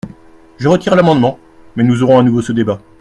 Je 0.57 0.67
retire 0.67 0.95
l’amendement, 0.95 1.37
mais 1.75 1.83
nous 1.83 2.01
aurons 2.01 2.17
à 2.17 2.23
nouveau 2.23 2.41
ce 2.41 2.51
débat. 2.51 2.81